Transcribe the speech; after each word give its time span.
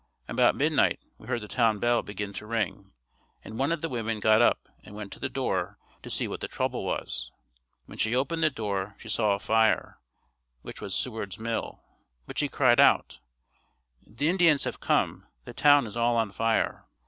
About 0.27 0.55
midnight 0.55 0.99
we 1.19 1.27
heard 1.27 1.41
the 1.41 1.47
town 1.47 1.77
bell 1.77 2.01
begin 2.01 2.33
to 2.33 2.47
ring 2.47 2.91
and 3.43 3.59
one 3.59 3.71
of 3.71 3.81
the 3.81 3.87
women 3.87 4.19
got 4.19 4.41
up 4.41 4.67
and 4.83 4.95
went 4.95 5.13
to 5.13 5.19
the 5.19 5.29
door 5.29 5.77
to 6.01 6.09
see 6.09 6.27
what 6.27 6.39
the 6.41 6.47
trouble 6.47 6.83
was. 6.83 7.31
When 7.85 7.99
she 7.99 8.15
opened 8.15 8.41
the 8.41 8.49
door, 8.49 8.95
she 8.97 9.09
saw 9.09 9.35
a 9.35 9.39
fire, 9.39 9.99
which 10.63 10.81
was 10.81 10.95
Seward's 10.95 11.37
Mill, 11.37 11.83
but 12.25 12.39
she 12.39 12.49
cried 12.49 12.79
out, 12.79 13.19
"The 14.07 14.27
Indians 14.27 14.63
have 14.63 14.79
come, 14.79 15.27
the 15.45 15.53
town 15.53 15.85
is 15.85 15.95
all 15.95 16.17
on 16.17 16.31
fire." 16.31 16.87